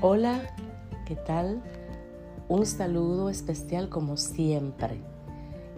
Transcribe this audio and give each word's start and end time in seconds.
Hola, 0.00 0.42
¿qué 1.06 1.16
tal? 1.16 1.60
Un 2.48 2.66
saludo 2.66 3.30
especial 3.30 3.88
como 3.88 4.16
siempre, 4.16 5.00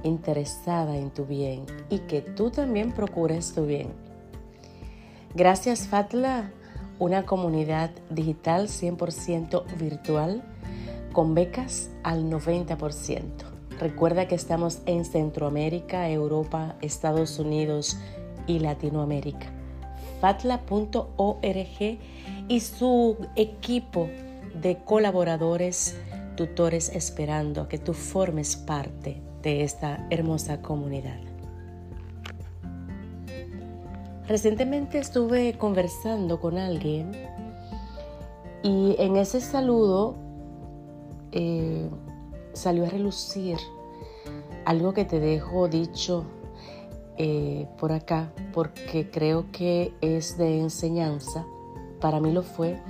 interesada 0.02 0.98
en 0.98 1.11
tu 1.11 1.24
bien 1.24 1.64
y 1.88 2.00
que 2.00 2.20
tú 2.20 2.50
también 2.50 2.93
procures 2.93 3.54
tu 3.54 3.64
bien. 3.64 3.95
Gracias 5.34 5.88
Fatla, 5.88 6.50
una 6.98 7.25
comunidad 7.25 7.93
digital 8.11 8.68
100% 8.68 9.64
virtual 9.79 10.43
con 11.14 11.34
becas 11.34 11.89
al 12.02 12.30
90%. 12.30 13.23
Recuerda 13.79 14.29
que 14.29 14.34
estamos 14.34 14.82
en 14.84 15.07
Centroamérica, 15.07 16.11
Europa, 16.11 16.77
Estados 16.82 17.39
Unidos 17.39 17.96
y 18.46 18.59
Latinoamérica 18.59 19.60
fatla.org 20.20 21.98
y 22.48 22.60
su 22.60 23.16
equipo 23.36 24.08
de 24.60 24.79
colaboradores, 24.84 25.96
tutores 26.36 26.90
esperando 26.94 27.68
que 27.68 27.79
tú 27.79 27.94
formes 27.94 28.56
parte 28.56 29.22
de 29.43 29.62
esta 29.62 30.06
hermosa 30.10 30.60
comunidad. 30.60 31.18
Recientemente 34.28 34.98
estuve 34.98 35.58
conversando 35.58 36.38
con 36.38 36.56
alguien 36.56 37.10
y 38.62 38.94
en 38.98 39.16
ese 39.16 39.41
saludo 39.41 40.14
eh, 41.32 41.88
salió 42.52 42.84
a 42.84 42.88
relucir 42.91 43.58
algo 44.64 44.92
que 44.92 45.05
te 45.05 45.18
dejo 45.18 45.68
dicho 45.68 46.24
eh, 47.22 47.66
por 47.77 47.92
acá 47.92 48.33
porque 48.55 49.10
creo 49.10 49.52
que 49.52 49.92
es 50.00 50.38
de 50.38 50.58
enseñanza. 50.58 51.44
Para 52.00 52.18
mí 52.18 52.32
lo 52.32 52.42
fue, 52.42 52.80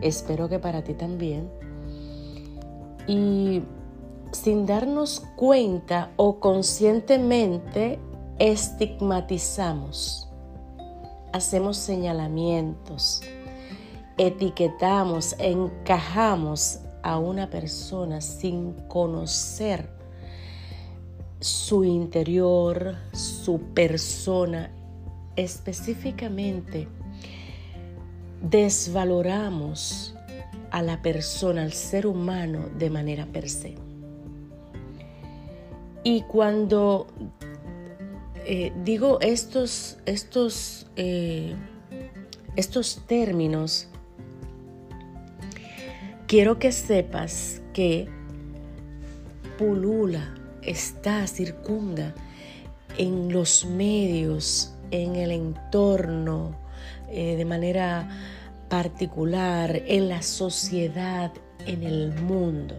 espero 0.00 0.48
que 0.48 0.60
para 0.60 0.84
ti 0.84 0.94
también. 0.94 1.50
Y 3.08 3.62
sin 4.30 4.64
darnos 4.64 5.24
cuenta 5.34 6.12
o 6.14 6.38
conscientemente 6.38 7.98
estigmatizamos, 8.38 10.28
hacemos 11.32 11.76
señalamientos, 11.76 13.22
etiquetamos, 14.18 15.34
encajamos 15.40 16.78
a 17.02 17.18
una 17.18 17.50
persona 17.50 18.20
sin 18.20 18.74
conocer 18.86 19.99
su 21.40 21.84
interior, 21.84 22.96
su 23.12 23.60
persona, 23.74 24.70
específicamente 25.36 26.86
desvaloramos 28.42 30.14
a 30.70 30.82
la 30.82 31.02
persona, 31.02 31.62
al 31.62 31.72
ser 31.72 32.06
humano 32.06 32.68
de 32.78 32.90
manera 32.90 33.26
per 33.26 33.48
se. 33.48 33.74
Y 36.04 36.22
cuando 36.22 37.06
eh, 38.46 38.72
digo 38.84 39.18
estos, 39.20 39.98
estos, 40.06 40.86
eh, 40.96 41.54
estos 42.56 43.02
términos, 43.06 43.88
quiero 46.26 46.58
que 46.58 46.72
sepas 46.72 47.60
que 47.74 48.08
pulula 49.58 50.39
está, 50.62 51.26
circunda 51.26 52.14
en 52.98 53.32
los 53.32 53.64
medios, 53.64 54.72
en 54.90 55.16
el 55.16 55.30
entorno, 55.30 56.56
eh, 57.10 57.36
de 57.36 57.44
manera 57.44 58.08
particular, 58.68 59.82
en 59.86 60.08
la 60.08 60.22
sociedad, 60.22 61.32
en 61.66 61.82
el 61.82 62.12
mundo. 62.22 62.74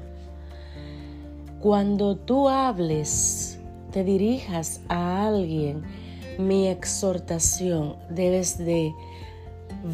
Cuando 1.60 2.16
tú 2.18 2.50
hables, 2.50 3.60
te 3.92 4.04
dirijas 4.04 4.82
a 4.90 5.28
alguien, 5.28 5.84
mi 6.40 6.68
exhortación, 6.68 7.98
debes 8.10 8.58
de 8.58 8.94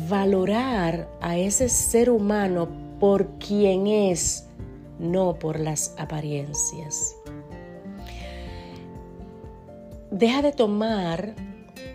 valorar 0.09 1.09
a 1.21 1.37
ese 1.37 1.67
ser 1.67 2.09
humano 2.09 2.69
por 2.99 3.27
quien 3.39 3.87
es, 3.87 4.47
no 4.99 5.37
por 5.37 5.59
las 5.59 5.93
apariencias 5.97 7.15
deja 10.11 10.41
de 10.41 10.51
tomar 10.51 11.35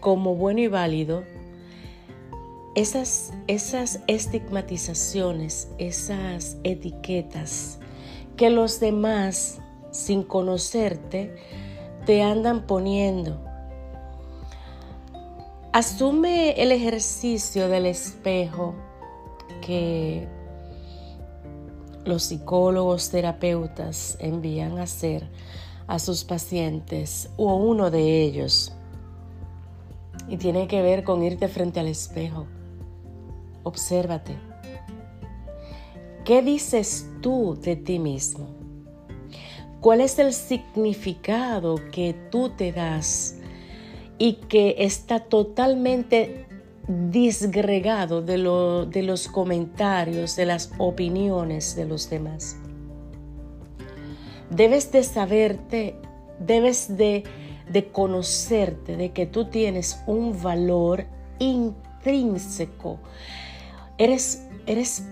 como 0.00 0.34
bueno 0.34 0.60
y 0.60 0.68
válido 0.68 1.24
esas, 2.74 3.32
esas 3.46 4.00
estigmatizaciones, 4.06 5.68
esas 5.78 6.56
etiquetas 6.64 7.78
que 8.36 8.50
los 8.50 8.80
demás, 8.80 9.60
sin 9.90 10.22
conocerte, 10.22 11.36
te 12.06 12.22
andan 12.22 12.66
poniendo. 12.66 13.40
Asume 15.72 16.52
el 16.62 16.72
ejercicio 16.72 17.68
del 17.68 17.86
espejo 17.86 18.74
que 19.60 20.26
los 22.04 22.24
psicólogos, 22.24 23.10
terapeutas 23.10 24.16
envían 24.20 24.78
a 24.78 24.82
hacer 24.82 25.28
a 25.86 25.98
sus 25.98 26.24
pacientes 26.24 27.30
o 27.36 27.56
uno 27.56 27.90
de 27.90 28.22
ellos. 28.22 28.72
Y 30.28 30.36
tiene 30.36 30.68
que 30.68 30.82
ver 30.82 31.04
con 31.04 31.22
irte 31.22 31.48
frente 31.48 31.80
al 31.80 31.88
espejo. 31.88 32.46
Obsérvate. 33.64 34.36
¿Qué 36.24 36.42
dices 36.42 37.08
tú 37.20 37.58
de 37.60 37.76
ti 37.76 37.98
mismo? 37.98 38.48
¿Cuál 39.80 40.00
es 40.00 40.18
el 40.20 40.32
significado 40.32 41.74
que 41.90 42.14
tú 42.30 42.50
te 42.50 42.70
das 42.70 43.38
y 44.16 44.34
que 44.34 44.76
está 44.78 45.18
totalmente 45.18 46.46
disgregado 46.86 48.22
de, 48.22 48.34
de 48.88 49.02
los 49.02 49.26
comentarios, 49.26 50.36
de 50.36 50.46
las 50.46 50.70
opiniones 50.78 51.74
de 51.74 51.86
los 51.86 52.08
demás? 52.08 52.61
Debes 54.54 54.92
de 54.92 55.02
saberte, 55.02 55.96
debes 56.38 56.98
de, 56.98 57.24
conocerte, 57.90 58.98
de 58.98 59.10
que 59.12 59.24
tú 59.24 59.46
tienes 59.46 60.02
un 60.06 60.42
valor 60.42 61.06
intrínseco. 61.38 62.98
Eres, 63.96 64.46
eres 64.66 65.04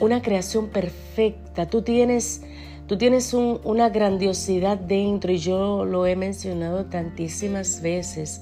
una 0.00 0.22
creación 0.22 0.68
perfecta, 0.68 1.66
tú 1.66 1.82
tienes, 1.82 2.42
tú 2.86 2.96
tienes 2.96 3.34
una 3.34 3.90
grandiosidad 3.90 4.78
dentro 4.78 5.32
y 5.32 5.38
yo 5.38 5.84
lo 5.84 6.06
he 6.06 6.16
mencionado 6.16 6.86
tantísimas 6.86 7.82
veces, 7.82 8.40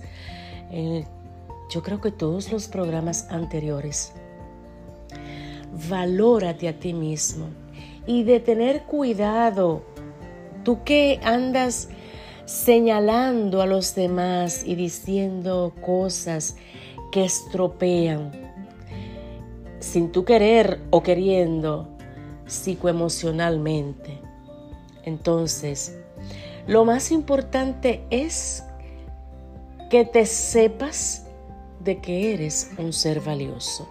yo 1.70 1.82
creo 1.82 2.00
que 2.00 2.12
todos 2.12 2.53
los 2.53 2.69
programas 2.69 3.26
anteriores. 3.30 4.12
Valórate 5.91 6.69
a 6.69 6.78
ti 6.78 6.92
mismo 6.92 7.48
y 8.06 8.22
de 8.22 8.38
tener 8.38 8.84
cuidado 8.84 9.94
Tú 10.64 10.82
que 10.82 11.20
andas 11.22 11.88
señalando 12.47 13.62
a 13.62 13.66
los 13.66 13.94
demás 13.94 14.64
y 14.64 14.75
diciendo 14.75 15.72
cosas 15.80 16.56
que 17.12 17.25
estropean, 17.25 18.32
sin 19.78 20.10
tú 20.10 20.24
querer 20.24 20.80
o 20.91 21.03
queriendo, 21.03 21.88
psicoemocionalmente. 22.47 24.19
Entonces, 25.04 25.98
lo 26.66 26.84
más 26.84 27.10
importante 27.10 28.03
es 28.10 28.64
que 29.91 30.04
te 30.04 30.26
sepas 30.26 31.27
de 31.80 32.00
que 32.00 32.33
eres 32.34 32.71
un 32.78 32.92
ser 32.92 33.21
valioso 33.21 33.89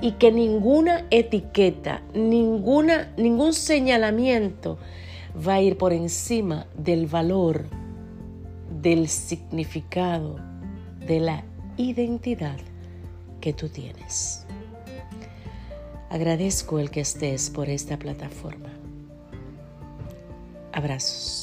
y 0.00 0.12
que 0.12 0.30
ninguna 0.30 1.06
etiqueta, 1.10 2.02
ninguna, 2.14 3.12
ningún 3.16 3.52
señalamiento 3.52 4.78
va 5.36 5.54
a 5.54 5.60
ir 5.60 5.78
por 5.78 5.92
encima 5.92 6.66
del 6.76 7.06
valor, 7.06 7.66
del 8.80 9.08
significado, 9.08 10.36
de 11.06 11.20
la 11.20 11.44
identidad 11.76 12.58
que 13.40 13.52
tú 13.52 13.68
tienes. 13.68 14.46
Agradezco 16.10 16.78
el 16.78 16.90
que 16.90 17.00
estés 17.00 17.48
por 17.50 17.68
esta 17.68 17.98
plataforma. 17.98 18.68
Abrazos. 20.72 21.41